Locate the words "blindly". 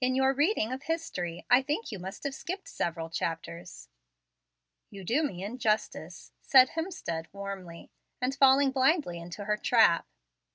8.70-9.18